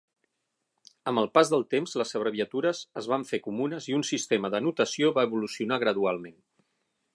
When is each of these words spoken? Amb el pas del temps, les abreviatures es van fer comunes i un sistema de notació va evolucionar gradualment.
Amb 1.11 1.21
el 1.23 1.27
pas 1.37 1.51
del 1.51 1.65
temps, 1.73 1.93
les 2.01 2.13
abreviatures 2.19 2.81
es 3.03 3.11
van 3.13 3.27
fer 3.33 3.41
comunes 3.49 3.91
i 3.93 3.97
un 3.99 4.07
sistema 4.09 4.53
de 4.57 4.65
notació 4.69 5.15
va 5.19 5.29
evolucionar 5.31 5.81
gradualment. 5.87 6.39